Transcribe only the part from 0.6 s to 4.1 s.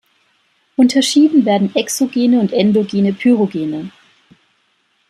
Unterschieden werden exogene und endogene Pyrogene.